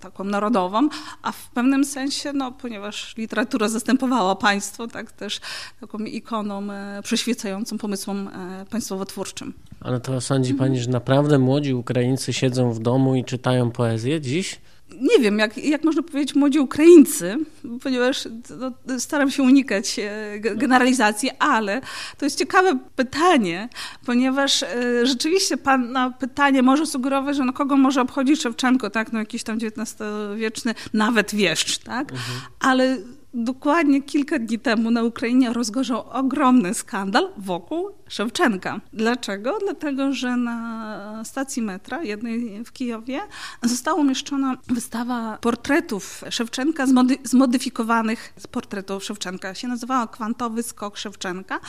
taką 0.00 0.24
narodową, 0.24 0.88
a 1.22 1.32
w 1.32 1.50
pewnym 1.50 1.84
sensie, 1.84 2.32
no, 2.32 2.52
ponieważ 2.52 3.16
literatura 3.16 3.68
zastępowała 3.68 4.36
państwo, 4.36 4.86
tak 4.86 5.12
też 5.12 5.40
taką 5.80 5.98
ikoną 5.98 6.72
e, 6.72 7.02
przyświecającą 7.02 7.78
pomysłom 7.78 8.28
e, 8.28 8.66
państwowotwórczym. 8.70 9.54
Ale 9.80 10.00
to 10.00 10.20
sądzi 10.20 10.54
pani, 10.54 10.80
że 10.80 10.90
naprawdę 10.90 11.38
młodzi 11.38 11.74
Ukraińcy 11.74 12.32
siedzą 12.32 12.72
w 12.72 12.78
domu 12.78 13.14
i 13.14 13.24
czytają 13.24 13.70
poezję 13.70 14.20
dziś? 14.20 14.60
Nie 15.00 15.18
wiem, 15.18 15.38
jak, 15.38 15.58
jak 15.58 15.84
można 15.84 16.02
powiedzieć 16.02 16.34
młodzi 16.34 16.58
Ukraińcy, 16.58 17.36
ponieważ 17.82 18.28
no, 18.58 18.98
staram 18.98 19.30
się 19.30 19.42
unikać 19.42 19.98
e, 19.98 20.38
generalizacji, 20.40 21.30
ale 21.38 21.80
to 22.18 22.26
jest 22.26 22.38
ciekawe 22.38 22.78
pytanie, 22.96 23.68
ponieważ 24.06 24.62
e, 24.62 25.06
rzeczywiście 25.06 25.56
pan 25.56 25.92
na 25.92 26.10
pytanie 26.10 26.62
może 26.62 26.86
sugerować, 26.86 27.36
że 27.36 27.44
no 27.44 27.52
kogo 27.52 27.76
może 27.76 28.00
obchodzić 28.00 28.40
Szewczenko, 28.40 28.90
tak, 28.90 29.12
no 29.12 29.18
jakiś 29.18 29.42
tam 29.42 29.58
XIX-wieczny 29.58 30.74
nawet 30.94 31.34
wieszcz, 31.34 31.78
tak, 31.78 32.12
mhm. 32.12 32.40
ale 32.60 32.98
Dokładnie 33.34 34.02
kilka 34.02 34.38
dni 34.38 34.58
temu 34.58 34.90
na 34.90 35.02
Ukrainie 35.02 35.52
rozgorzał 35.52 36.04
ogromny 36.10 36.74
skandal 36.74 37.28
wokół 37.36 37.90
Szewczenka. 38.10 38.80
Dlaczego? 38.92 39.58
Dlatego, 39.64 40.12
że 40.12 40.36
na 40.36 41.22
stacji 41.24 41.62
metra, 41.62 42.02
jednej 42.02 42.64
w 42.64 42.72
Kijowie, 42.72 43.20
została 43.62 44.00
umieszczona 44.00 44.56
wystawa 44.68 45.38
portretów 45.40 46.24
Szewczenka, 46.30 46.86
zmody 46.86 47.16
zmodyfikowanych 47.24 48.32
z 48.36 48.46
portretów 48.46 49.04
Szewczenka. 49.04 49.54
Się 49.54 49.68
nazywała 49.68 50.06
Kwantowy 50.06 50.62
Skok 50.62 50.96
Szewczenka. 50.96 51.60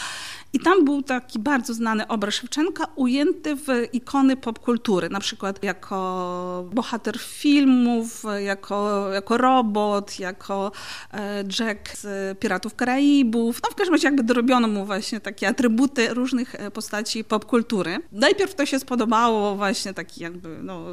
I 0.53 0.59
tam 0.59 0.85
był 0.85 1.01
taki 1.01 1.39
bardzo 1.39 1.73
znany 1.73 2.07
obraz 2.07 2.33
Szewczenka 2.33 2.85
ujęty 2.95 3.55
w 3.55 3.67
ikony 3.93 4.37
popkultury, 4.37 5.09
na 5.09 5.19
przykład 5.19 5.63
jako 5.63 6.69
bohater 6.73 7.19
filmów, 7.19 8.23
jako, 8.45 9.09
jako 9.13 9.37
robot, 9.37 10.19
jako 10.19 10.71
e, 11.13 11.43
Jack 11.59 11.97
z 11.97 12.39
Piratów 12.39 12.75
Karaibów. 12.75 13.59
No 13.63 13.69
w 13.69 13.75
każdym 13.75 13.93
razie 13.93 14.07
jakby 14.07 14.23
dorobiono 14.23 14.67
mu 14.67 14.85
właśnie 14.85 15.19
takie 15.19 15.47
atrybuty 15.47 16.13
różnych 16.31 16.55
e, 16.55 16.71
postaci 16.71 17.23
popkultury. 17.23 17.99
Najpierw 18.11 18.55
to 18.55 18.65
się 18.65 18.79
spodobało 18.79 19.55
właśnie 19.55 19.93
taki 19.93 20.23
jakby, 20.23 20.59
no 20.63 20.85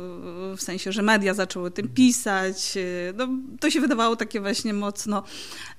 w 0.57 0.63
sensie, 0.63 0.93
że 0.93 1.03
media 1.03 1.35
zaczęły 1.35 1.71
tym 1.71 1.89
pisać. 1.89 2.77
E, 2.77 3.13
no, 3.17 3.29
to 3.61 3.71
się 3.71 3.81
wydawało 3.81 4.17
takie 4.17 4.41
właśnie 4.41 4.73
mocno, 4.73 5.23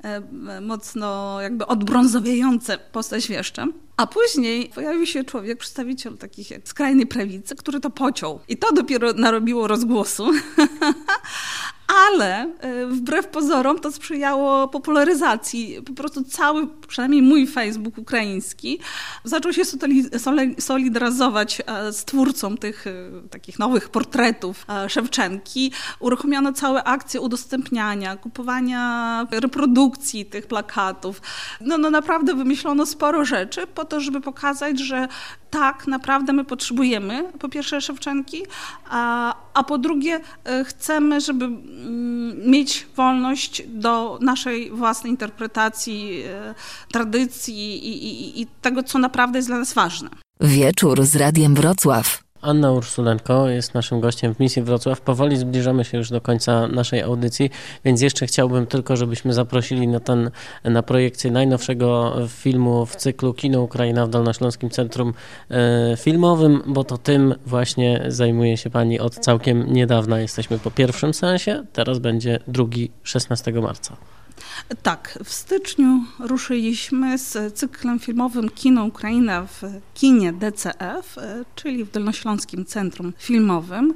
e, 0.04 0.62
mocno 0.62 1.38
jakby 1.42 1.66
odbrązowiające 1.66 2.78
postać 2.78 3.28
wieszczę. 3.28 3.68
A 4.00 4.08
później 4.08 4.70
pojawił 4.76 5.06
się 5.06 5.24
człowiek, 5.24 5.60
przedstawiciel 5.60 6.18
takich 6.18 6.52
jak 6.52 6.68
skrajnej 6.68 7.08
prawicy, 7.08 7.56
który 7.56 7.80
to 7.80 7.90
pociął. 7.90 8.40
I 8.48 8.58
to 8.58 8.72
dopiero 8.74 9.14
narobiło 9.14 9.68
rozgłosu. 9.68 10.32
ale 12.08 12.50
e, 12.60 12.86
wbrew 12.86 13.28
pozorom 13.28 13.80
to 13.80 13.92
sprzyjało 13.92 14.68
popularyzacji. 14.68 15.82
Po 15.86 15.94
prostu 15.94 16.24
cały, 16.24 16.68
przynajmniej 16.88 17.22
mój 17.22 17.48
Facebook 17.48 17.98
ukraiński, 17.98 18.80
zaczął 19.24 19.54
się 19.54 19.62
solidaryzować 20.60 21.62
e, 21.66 21.94
z 21.94 22.06
twórcą 22.06 22.58
tych 22.58 22.88
e, 22.88 22.92
takich 23.30 23.60
nowych 23.60 23.90
portretów 23.90 24.66
Szewczenki. 24.88 25.72
Uruchomiono 26.00 26.54
całe 26.54 26.84
akcje 26.84 27.22
udostępniania, 27.22 28.18
kupowania 28.18 29.28
reprodukcji 29.32 30.26
tych 30.26 30.48
plakatów. 30.48 31.22
No, 31.62 31.78
no 31.78 31.90
naprawdę 31.90 32.36
wymyślono 32.36 32.86
sporo 32.86 33.26
rzeczy 33.26 33.68
to, 33.90 34.00
żeby 34.00 34.22
pokazać, 34.22 34.80
że 34.80 35.08
tak, 35.50 35.88
naprawdę 35.88 36.34
my 36.34 36.46
potrzebujemy 36.46 37.24
po 37.40 37.50
pierwsze 37.50 37.82
Szewczenki, 37.82 38.44
a, 38.90 39.36
a 39.54 39.64
po 39.64 39.78
drugie 39.78 40.20
chcemy, 40.66 41.22
żeby 41.22 41.50
Mm, 41.90 42.50
mieć 42.50 42.88
wolność 42.96 43.64
do 43.68 44.20
naszej 44.22 44.72
własnej 44.72 45.12
interpretacji 45.12 46.24
e, 46.28 46.56
tradycji 46.92 47.88
i, 47.88 48.08
i, 48.08 48.42
i 48.42 48.48
tego, 48.62 48.84
co 48.84 49.00
naprawdę 49.00 49.40
jest 49.40 49.48
dla 49.48 49.58
nas 49.58 49.74
ważne. 49.74 50.10
Wieczór 50.42 51.06
z 51.06 51.16
Radiem 51.16 51.56
Wrocław. 51.56 52.24
Anna 52.42 52.72
Ursulenko 52.72 53.50
jest 53.50 53.74
naszym 53.74 54.00
gościem 54.00 54.36
w 54.36 54.40
misji 54.40 54.62
Wrocław. 54.62 55.02
Powoli 55.02 55.38
zbliżamy 55.38 55.86
się 55.86 55.98
już 55.98 56.10
do 56.10 56.22
końca 56.22 56.68
naszej 56.68 57.02
audycji, 57.02 57.50
więc 57.86 58.02
jeszcze 58.02 58.28
chciałbym 58.28 58.68
tylko, 58.68 58.98
żebyśmy 58.98 59.34
zaprosili 59.34 59.88
na, 59.88 60.00
ten, 60.00 60.32
na 60.64 60.84
projekcję 60.84 61.32
najnowszego 61.32 62.16
filmu 62.28 62.86
w 62.86 62.96
cyklu 62.96 63.34
Kino 63.34 63.62
Ukraina 63.62 64.06
w 64.06 64.10
Dolnośląskim 64.10 64.70
Centrum 64.70 65.14
e, 65.52 65.98
Filmowym, 65.98 66.64
bo 66.66 66.84
to 66.84 66.98
tym 66.98 67.36
właśnie 67.46 68.06
zajmuje 68.08 68.58
się 68.58 68.70
Pani 68.70 69.00
od 69.00 69.16
całkiem 69.16 69.74
niedawna. 69.74 70.20
Jesteśmy 70.20 70.60
po 70.60 70.72
pierwszym 70.72 71.14
sensie, 71.14 71.64
teraz 71.74 72.00
będzie 72.00 72.40
drugi 72.48 72.92
16 73.04 73.52
marca. 73.52 74.19
Tak, 74.84 75.20
w 75.24 75.34
styczniu 75.34 76.04
ruszyliśmy 76.20 77.18
z 77.18 77.54
cyklem 77.54 78.00
filmowym 78.00 78.50
Kino 78.50 78.86
Ukraina 78.86 79.46
w 79.46 79.62
kinie 79.94 80.34
DCF, 80.34 81.18
e, 81.18 81.46
czyli 81.56 81.84
w 81.84 81.92
Dolnośląskim 81.92 82.66
Centrum 82.66 83.14
Filmowym. 83.18 83.94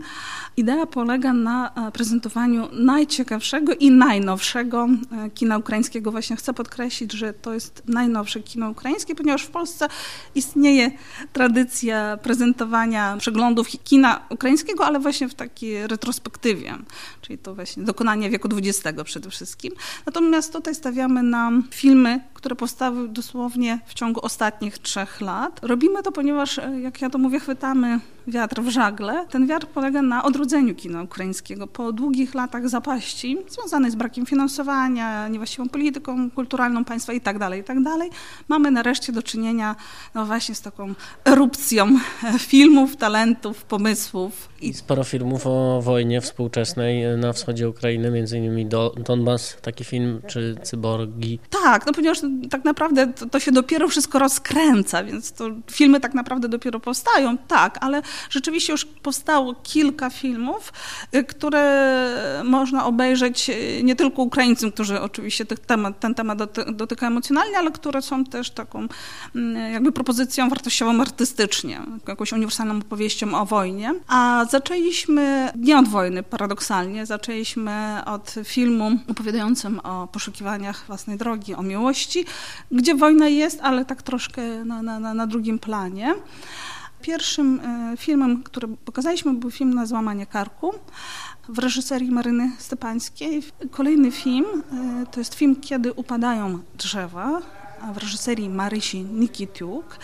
Idea 0.57 0.85
polega 0.85 1.33
na 1.33 1.73
e, 1.87 1.91
prezentowaniu 1.91 2.67
najciekawszego 2.71 3.73
i 3.75 3.91
najnowszego 3.91 4.87
e, 5.11 5.29
kina 5.29 5.57
ukraińskiego. 5.57 6.11
Właśnie 6.11 6.35
chcę 6.35 6.53
podkreślić, 6.53 7.13
że 7.13 7.33
to 7.33 7.53
jest 7.53 7.83
najnowsze 7.87 8.39
kino 8.39 8.69
ukraińskie, 8.69 9.15
ponieważ 9.15 9.43
w 9.43 9.49
Polsce 9.49 9.87
istnieje 10.35 10.91
tradycja 11.33 12.17
prezentowania 12.17 13.17
przeglądów 13.17 13.67
kina 13.83 14.25
ukraińskiego, 14.29 14.85
ale 14.85 14.99
właśnie 14.99 15.29
w 15.29 15.33
takiej 15.33 15.87
retrospektywie, 15.87 16.77
czyli 17.21 17.37
to 17.37 17.55
właśnie 17.55 17.83
dokonanie 17.83 18.29
wieku 18.29 18.49
XX 18.57 19.03
przede 19.03 19.29
wszystkim. 19.29 19.73
Natomiast 20.05 20.32
Natomiast 20.33 20.53
tutaj 20.53 20.75
stawiamy 20.75 21.23
na 21.23 21.51
filmy, 21.71 22.19
które 22.33 22.55
powstały 22.55 23.07
dosłownie 23.07 23.79
w 23.85 23.93
ciągu 23.93 24.25
ostatnich 24.25 24.77
trzech 24.77 25.21
lat. 25.21 25.59
Robimy 25.63 26.03
to, 26.03 26.11
ponieważ, 26.11 26.59
e, 26.59 26.79
jak 26.81 27.01
ja 27.01 27.09
to 27.09 27.17
mówię, 27.17 27.39
chwytamy 27.39 27.99
wiatr 28.27 28.61
w 28.61 28.69
żagle. 28.69 29.25
Ten 29.29 29.47
wiatr 29.47 29.67
polega 29.67 30.01
na 30.01 30.23
odrodzeniu 30.23 30.75
kina 30.75 31.03
ukraińskiego 31.03 31.67
po 31.67 31.91
długich 31.91 32.35
latach 32.35 32.69
zapaści 32.69 33.37
związanej 33.49 33.91
z 33.91 33.95
brakiem 33.95 34.25
finansowania, 34.25 35.27
niewłaściwą 35.27 35.69
polityką 35.69 36.31
kulturalną 36.31 36.85
państwa 36.85 37.13
itd., 37.13 37.39
tak 37.39 37.57
itd. 37.57 37.83
Tak 37.83 38.09
Mamy 38.47 38.71
nareszcie 38.71 39.13
do 39.13 39.23
czynienia 39.23 39.75
no 40.15 40.25
właśnie 40.25 40.55
z 40.55 40.61
taką 40.61 40.93
erupcją 41.25 41.99
filmów, 42.39 42.97
talentów, 42.97 43.63
pomysłów. 43.63 44.49
I 44.61 44.73
sporo 44.73 45.03
filmów 45.03 45.47
o 45.47 45.81
wojnie 45.81 46.21
współczesnej 46.21 47.17
na 47.17 47.33
wschodzie 47.33 47.69
Ukrainy, 47.69 48.11
między 48.11 48.37
innymi 48.37 48.65
Donbas, 49.05 49.57
taki 49.61 49.83
film, 49.83 50.21
czy 50.27 50.55
Cyborgi. 50.63 51.39
Tak, 51.49 51.85
no 51.85 51.93
ponieważ 51.93 52.21
tak 52.49 52.65
naprawdę 52.65 53.07
to, 53.07 53.25
to 53.25 53.39
się 53.39 53.51
dopiero 53.51 53.87
wszystko 53.87 54.19
rozkręca, 54.19 55.03
więc 55.03 55.31
to 55.31 55.49
filmy 55.71 55.99
tak 55.99 56.13
naprawdę 56.13 56.49
dopiero 56.49 56.79
powstają, 56.79 57.37
tak, 57.37 57.77
ale 57.81 58.01
rzeczywiście 58.29 58.73
już 58.73 58.85
powstało 58.85 59.55
kilka 59.63 60.09
filmów, 60.09 60.73
y, 61.15 61.23
które 61.23 61.63
można 62.43 62.85
obejrzeć 62.85 63.49
y, 63.49 63.83
nie 63.83 63.95
tylko 63.95 64.21
Ukraińcom, 64.21 64.71
którzy 64.71 65.01
oczywiście 65.01 65.45
temat, 65.45 65.99
ten 65.99 66.15
temat 66.15 66.37
dotyka 66.71 67.07
emocjonalnie, 67.07 67.57
ale 67.57 67.71
które 67.71 68.01
są 68.01 68.25
też 68.25 68.51
taką 68.51 68.87
mm, 69.35 69.73
jakby 69.73 69.91
propozycją 69.91 70.49
wartościową 70.49 71.01
artystycznie, 71.01 71.81
jakąś 72.07 72.31
uniwersalną 72.31 72.77
opowieścią 72.77 73.39
o 73.39 73.45
wojnie. 73.45 73.93
A 74.07 74.45
zaczęliśmy 74.49 75.51
nie 75.55 75.77
od 75.77 75.87
wojny, 75.87 76.23
paradoksalnie, 76.23 77.05
zaczęliśmy 77.05 78.01
od 78.05 78.35
filmu 78.43 78.91
opowiadającym 79.07 79.79
o 79.79 80.07
poszukiwaniach 80.13 80.85
własnej 80.87 81.17
drogi, 81.17 81.55
o 81.55 81.61
miłości, 81.61 82.25
gdzie 82.71 82.95
wojna 82.95 83.27
jest, 83.27 83.59
ale 83.61 83.85
tak 83.85 84.01
troszkę 84.01 84.65
na, 84.65 84.81
na, 84.81 85.13
na 85.13 85.27
drugim 85.27 85.59
planie. 85.59 86.15
Pierwszym 87.01 87.59
e, 87.59 87.97
filmem, 87.97 88.43
który 88.43 88.67
pokazaliśmy, 88.67 89.33
był 89.33 89.51
film 89.51 89.73
na 89.73 89.85
złamanie 89.85 90.25
karku 90.25 90.73
w 91.49 91.59
reżyserii 91.59 92.11
Maryny 92.11 92.51
Stepańskiej. 92.57 93.43
Kolejny 93.71 94.11
film 94.11 94.45
e, 94.45 95.05
to 95.11 95.19
jest 95.19 95.35
film 95.35 95.55
Kiedy 95.55 95.93
upadają 95.93 96.59
drzewa 96.77 97.41
w 97.93 97.97
reżyserii 97.97 98.49
Marysi 98.49 99.01
Nikitiuk, 99.01 99.97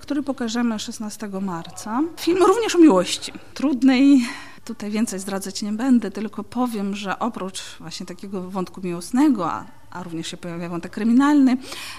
który 0.00 0.22
pokażemy 0.22 0.78
16 0.78 1.28
marca. 1.40 2.02
Film 2.20 2.42
również 2.42 2.74
o 2.74 2.78
miłości, 2.78 3.32
trudnej, 3.54 4.26
tutaj 4.66 4.90
więcej 4.90 5.18
zdradzać 5.18 5.62
nie 5.62 5.72
będę, 5.72 6.10
tylko 6.10 6.44
powiem, 6.44 6.96
że 6.96 7.18
oprócz 7.18 7.76
właśnie 7.80 8.06
takiego 8.06 8.50
wątku 8.50 8.80
miłosnego, 8.84 9.50
a 9.50 9.64
a 9.90 10.02
również 10.02 10.26
się 10.26 10.36
pojawia 10.36 10.68
wątek 10.68 10.92
kryminalny. 10.92 11.56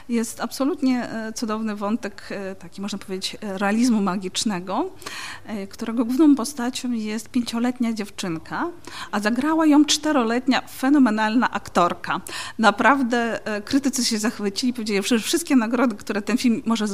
Jest 0.09 0.41
absolutnie 0.41 1.09
e, 1.09 1.33
cudowny 1.33 1.75
wątek, 1.75 2.29
e, 2.31 2.55
taki 2.55 2.81
można 2.81 2.97
powiedzieć, 2.97 3.37
realizmu 3.41 4.01
magicznego, 4.01 4.89
e, 5.45 5.67
którego 5.67 6.05
główną 6.05 6.35
postacią 6.35 6.91
jest 6.91 7.29
pięcioletnia 7.29 7.93
dziewczynka, 7.93 8.69
a 9.11 9.19
zagrała 9.19 9.65
ją 9.65 9.85
czteroletnia, 9.85 10.61
fenomenalna 10.61 11.51
aktorka. 11.51 12.21
Naprawdę 12.59 13.39
krytycy 13.65 14.05
się 14.05 14.17
zachwycili, 14.17 14.73
powiedzieli, 14.73 15.07
że 15.07 15.19
wszystkie 15.19 15.55
nagrody, 15.55 15.95
które 15.95 16.21
ten 16.21 16.37
film 16.37 16.61
może 16.65 16.85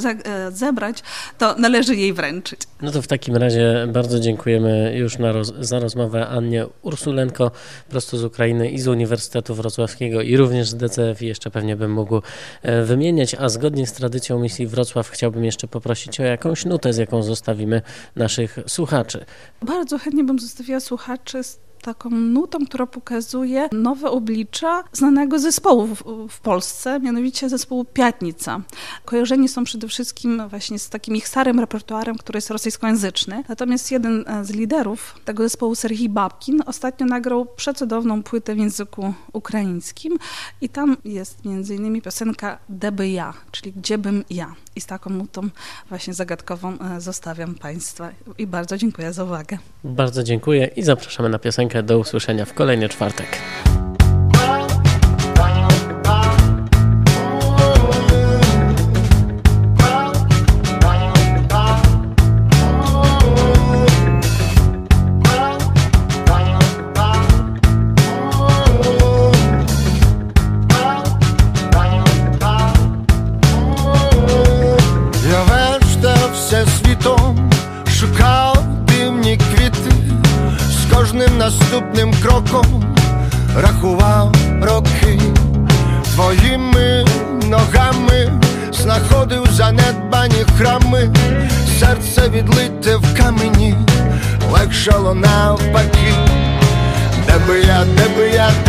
zebrać, 0.52 1.02
to 1.38 1.54
należy 1.58 1.96
jej 1.96 2.12
wręczyć. 2.12 2.60
No 2.82 2.90
to 2.90 3.02
w 3.02 3.06
takim 3.06 3.36
razie 3.36 3.88
bardzo 3.92 4.20
dziękujemy 4.20 4.96
już 4.98 5.18
roz 5.18 5.52
za 5.60 5.78
rozmowę 5.78 6.28
Annie 6.28 6.66
Ursulenko, 6.82 7.50
prosto 7.88 8.16
z 8.16 8.24
Ukrainy 8.24 8.70
i 8.70 8.78
z 8.78 8.88
Uniwersytetu 8.88 9.54
Wrocławskiego 9.54 10.22
i 10.22 10.36
również 10.36 10.68
z 10.68 10.74
DCF 10.88 11.22
i 11.22 11.26
jeszcze 11.26 11.50
pewnie 11.50 11.76
bym 11.76 11.92
mógł 11.92 12.22
e, 12.62 12.82
wymieniać, 12.82 13.34
a 13.34 13.48
zgodnie 13.48 13.86
z 13.86 13.92
tradycją 13.92 14.38
misji 14.38 14.66
Wrocław 14.66 15.08
chciałbym 15.08 15.44
jeszcze 15.44 15.68
poprosić 15.68 16.20
o 16.20 16.22
jakąś 16.22 16.64
nutę, 16.64 16.92
z 16.92 16.96
jaką 16.96 17.22
zostawimy 17.22 17.82
naszych 18.16 18.58
słuchaczy. 18.66 19.24
Bardzo 19.62 19.98
chętnie 19.98 20.24
bym 20.24 20.38
zostawiła 20.38 20.80
słuchaczy 20.80 21.42
taką 21.84 22.10
nutą, 22.10 22.66
która 22.66 22.86
pokazuje 22.86 23.68
nowe 23.72 24.10
oblicza 24.10 24.84
znanego 24.92 25.38
zespołu 25.38 25.86
w, 25.86 26.02
w, 26.28 26.40
Polsce, 26.40 27.00
mianowicie 27.00 27.48
zespołu 27.48 27.84
Piatnica. 27.84 28.60
Kojarzeni 29.04 29.48
są 29.48 29.64
przede 29.64 29.88
wszystkim 29.88 30.48
właśnie 30.48 30.78
z 30.78 30.88
takim 30.88 31.16
ich 31.16 31.28
starym 31.28 31.60
repertuarem, 31.60 32.18
który 32.18 32.36
jest 32.36 32.50
rosyjskojęzyczny. 32.50 33.44
Natomiast 33.48 33.90
jeden 33.90 34.24
e, 34.26 34.44
z 34.44 34.50
liderów 34.50 35.14
tego 35.24 35.42
zespołu, 35.42 35.74
Serhii 35.74 36.08
Babkin, 36.08 36.62
ostatnio 36.66 37.06
nagrał 37.06 37.46
przecudowną 37.56 38.22
płytę 38.22 38.54
w 38.54 38.58
języku 38.58 39.14
ukraińskim 39.32 40.18
i 40.60 40.68
tam 40.68 40.96
jest 41.04 41.44
między 41.44 41.74
innymi 41.74 42.02
piosenka 42.02 42.58
Deby 42.68 43.08
ja, 43.08 43.34
czyli 43.50 43.72
Gdzie 43.72 43.98
bym 43.98 44.24
ja. 44.30 44.54
I 44.76 44.80
z 44.80 44.86
taką 44.86 45.10
nutą 45.10 45.48
właśnie 45.88 46.14
zagadkową 46.14 46.78
e, 46.78 47.00
zostawiam 47.00 47.54
Państwa 47.54 48.10
i 48.38 48.46
bardzo 48.46 48.76
dziękuję 48.76 49.12
za 49.12 49.24
uwagę. 49.24 49.58
Bardzo 49.84 50.22
dziękuję 50.22 50.70
i 50.76 50.82
zapraszamy 50.82 51.28
na 51.28 51.38
piosenkę 51.38 51.73
do 51.82 51.98
usłyszenia 51.98 52.44
w 52.44 52.54
kolejny 52.54 52.88
czwartek. 52.88 53.28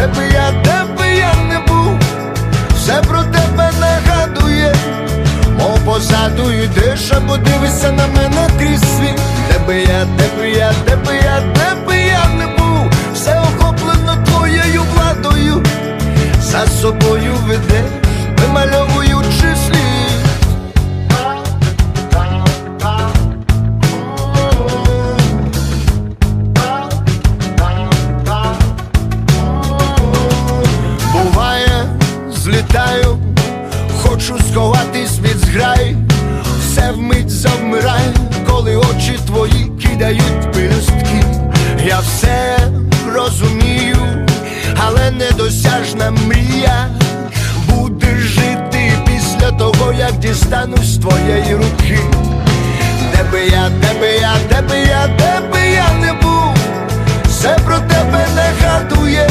Де 0.06 0.12
би 0.20 0.28
я, 0.34 0.52
де 0.63 0.94
би 0.98 1.08
я 1.15 1.34
не 1.50 1.60
був, 1.60 2.00
все 2.76 2.94
про 2.94 3.24
тебе 3.24 3.72
нагадує, 3.80 4.76
мов 5.60 5.80
позаду 5.86 6.52
йдеш, 6.52 7.12
або 7.12 7.38
дивишся 7.38 7.91
на 7.91 8.08
мене 8.08 8.50
крізь 8.60 8.82
світ, 8.98 9.20
де 9.52 9.60
би 9.68 9.80
я, 9.80 10.06
де 10.18 10.41
би 10.41 10.50
я, 10.50 10.74
дістанусь 50.26 50.98
твоєї 50.98 51.56
руки. 51.56 52.00
Де 53.12 53.24
би 53.32 53.46
я, 53.46 53.70
де 53.82 54.00
би 54.00 54.08
я, 54.08 54.34
де 54.50 54.62
би 54.62 54.78
я, 54.78 55.08
де 55.18 55.40
би 55.52 55.60
я 55.60 55.88
не 56.02 56.14
був, 56.14 56.54
все 57.28 57.58
про 57.66 57.78
тебе 57.78 58.28
нагадує, 58.36 59.30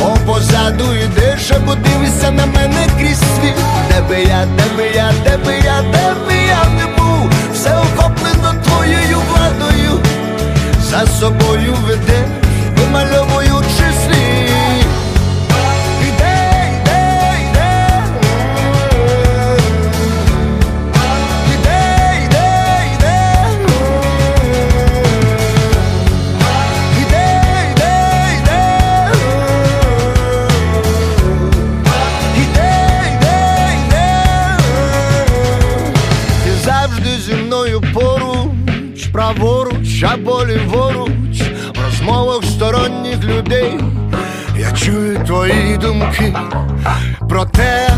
О, 0.00 0.16
позаду 0.26 0.94
йдеш, 0.94 1.50
або 1.50 1.74
дивишся 1.74 2.30
на 2.30 2.46
мене 2.46 2.86
крізь 2.98 3.18
світ, 3.18 3.54
де 3.88 4.00
би 4.08 4.22
я, 4.22 4.46
де 4.56 4.76
би 4.76 4.88
я, 4.94 5.12
де 5.24 5.36
би 5.36 5.52
я, 5.64 5.82
де 5.92 6.14
би 6.26 6.34
я 6.34 6.64
не 6.78 6.86
був, 6.98 7.30
все 7.54 7.70
охоплено 7.70 8.54
твоєю 8.64 9.18
владою, 9.28 10.00
за 10.90 11.06
собою 11.06 11.74
ведеш 11.86 12.50
вимальовуючи 12.76 13.29
або 40.02 40.46
ліворуч, 40.46 41.40
в 41.76 41.84
розмовах 41.84 42.44
сторонніх 42.44 43.24
людей. 43.24 43.80
Я 44.58 44.72
чую 44.72 45.24
твої 45.26 45.76
думки, 45.76 46.34
проте 47.28 47.90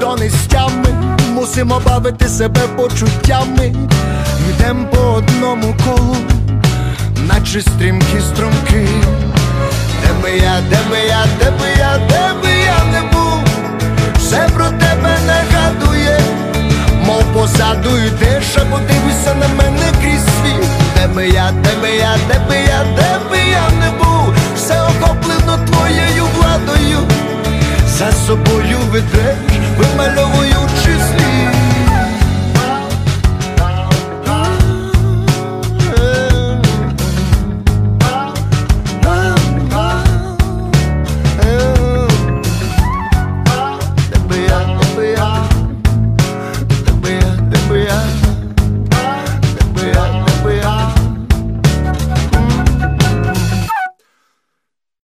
донестями 0.00 0.88
мусимо 1.34 1.82
бавити 1.86 2.28
себе 2.28 2.60
почуттями, 2.76 3.74
йдем 4.50 4.86
по 4.90 4.98
одному 4.98 5.74
колу, 5.84 6.16
наче 7.28 7.60
стрімкі 7.60 8.20
струмки. 8.20 8.88
Де 10.02 10.22
би 10.22 10.30
я, 10.30 10.60
де 10.70 10.78
би 10.90 10.98
я, 11.08 11.24
де 11.38 11.50
би 11.50 11.68
я, 11.78 11.98
де 12.08 12.42
би 12.42 12.54
я 12.66 12.84
не 12.92 13.00
був, 13.12 13.42
все 14.18 14.48
про 14.54 14.64
тебе 14.64 15.18
нагадує, 15.26 16.20
мов 17.06 17.24
позаду 17.34 17.98
йдеш, 17.98 18.56
або 18.56 18.78
дивишся 18.78 19.34
на 19.34 19.48
мене 19.48 19.92
крізь 20.02 20.29
би 21.14 21.28
я, 21.28 21.52
де 21.64 21.70
би 21.82 21.90
я, 21.90 22.16
де 22.28 22.38
би 22.48 22.56
я, 22.56 22.84
де 22.96 23.30
би 23.30 23.38
я 23.38 23.70
не 23.80 23.90
був, 23.98 24.34
все 24.56 24.80
охоплено 24.80 25.58
твоєю 25.66 26.24
владою, 26.36 26.98
за 27.86 28.12
собою 28.12 28.78
ведеш, 28.92 29.36
вимальовую 29.78 30.56